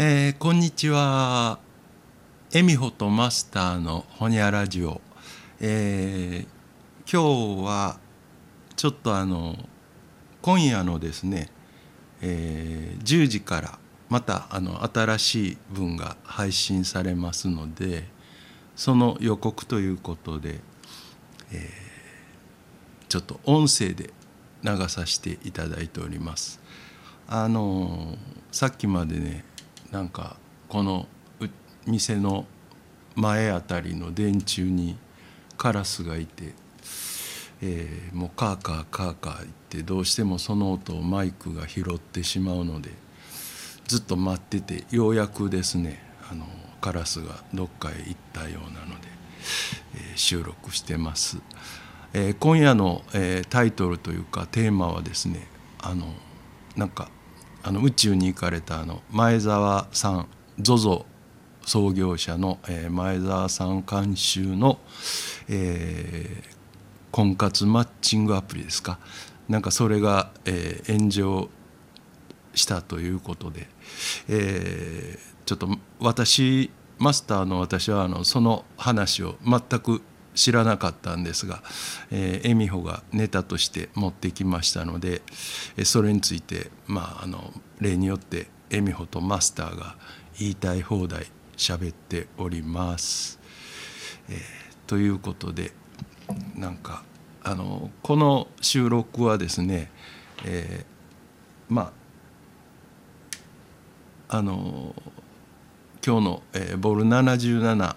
[0.00, 1.58] えーこんにちは。
[2.52, 5.00] エミホとマスターのホニャラジオ。
[5.58, 6.48] えー
[7.10, 7.98] 今日は
[8.76, 9.56] ちょっとあの
[10.40, 11.48] 今夜のですね、
[12.22, 13.78] えー10時から
[14.08, 18.04] またあの新しい分が配信されますので
[18.76, 20.60] その予告ということで、
[21.50, 24.10] えーちょっと音声で
[24.62, 26.60] 流させていただいております。
[27.26, 28.16] あの
[28.52, 29.44] さっきまでね
[29.90, 30.36] なんか
[30.68, 31.06] この
[31.86, 32.44] 店の
[33.14, 34.96] 前あたりの電柱に
[35.56, 36.54] カラスがいて、
[37.62, 42.90] えーもうカーカーカーカー言ってどうしてもその音をマイクが拾ってしまうので
[43.86, 46.00] ずっと待っててようやくですね
[46.30, 46.46] あの
[46.80, 49.08] カラスがどっかへ行ったようなので、
[49.94, 51.38] えー収録してます。
[52.12, 55.46] えー今夜の、えータイトルというかテーマはですね
[55.80, 56.06] あの
[56.76, 57.10] なんか
[57.68, 61.04] あの宇宙に行かれたあの前澤さん ZOZO
[61.66, 64.78] 創業者の、え前澤さん監修の、
[65.50, 66.58] えー
[67.10, 68.98] 婚活マッチングアプリですか。
[69.48, 71.50] なんかそれが、えー炎上
[72.54, 73.66] したということで、
[74.28, 75.68] えーちょっと
[76.00, 80.00] 私マスターの私はあのその話を全く
[80.38, 81.62] 知らなかったんですが、
[82.12, 85.22] えー、エミホがネタとして持ってきましたので、
[85.84, 89.96] それについて、まあ、あの例によってエミホとマスターが
[90.38, 93.38] 言いたい放題喋っております。
[94.28, 95.72] えーということで
[96.56, 97.04] なんか
[97.44, 99.90] あのこの収録はですね、
[100.46, 101.92] えーま
[104.30, 104.94] ああの
[106.04, 107.96] 今日の、えーボル77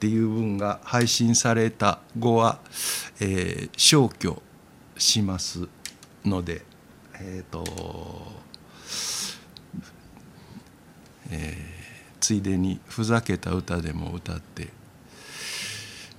[0.00, 2.58] っていう分が配信された後は、
[3.20, 4.40] えー消去
[4.96, 5.68] します
[6.24, 6.62] ので
[7.20, 7.62] えっ、と、
[11.30, 11.70] えー
[12.18, 14.68] ついでにふざけた歌でも歌って、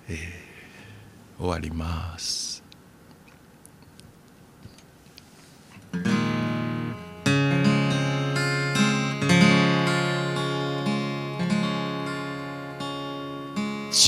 [0.09, 2.50] えー終わります。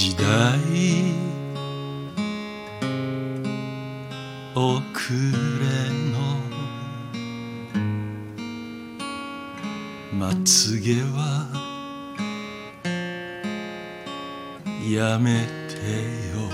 [0.03, 0.25] 時代
[4.53, 5.69] 遅れ
[6.11, 6.19] の
[10.11, 11.47] まつげは
[14.91, 15.75] やめて
[16.35, 16.51] よ。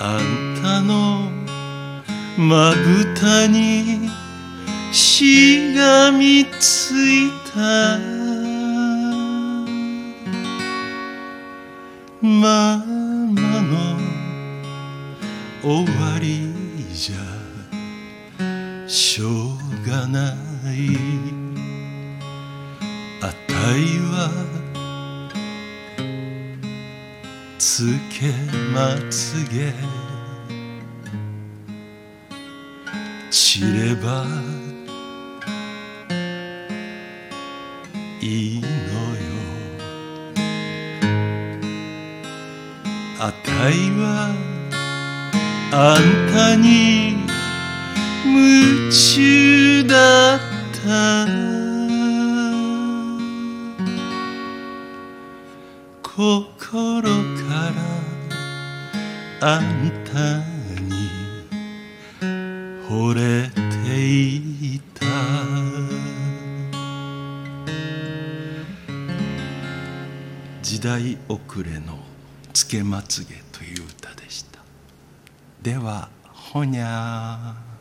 [0.00, 1.30] あんたの
[2.36, 4.10] まぶたに
[4.92, 8.13] しがみついた。
[12.20, 13.98] ままの
[15.62, 16.52] 終わり
[16.92, 17.44] じゃ
[18.88, 20.34] しょうがな
[20.72, 20.88] い
[23.20, 24.30] あたいは
[27.58, 28.30] つけ
[28.72, 29.72] まつげ
[33.30, 34.26] 散れば
[38.20, 39.03] いいの
[43.18, 44.34] あたいは
[45.72, 46.02] あん
[46.32, 47.16] たに
[48.26, 50.38] 夢中だっ
[50.84, 51.26] た。
[56.02, 57.10] 心か
[59.40, 59.62] らあん
[60.04, 60.38] た
[60.82, 61.10] に
[62.88, 63.54] 惚れて
[64.06, 65.04] いた。
[70.62, 72.13] 時代遅れの
[72.54, 74.60] つけまつげという歌でした。
[75.60, 77.73] ではほにゃー。